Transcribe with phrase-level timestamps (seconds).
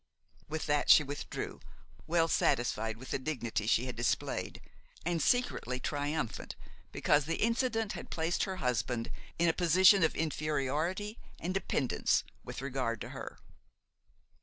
[0.49, 1.59] With that she withdrew,
[2.07, 4.59] well satisfied with the dignity she had displayed,
[5.05, 6.55] and secretly triumphant
[6.91, 12.63] because the incident had placed her husband in a postion of inferiority and dependence with
[12.63, 13.37] regard to her.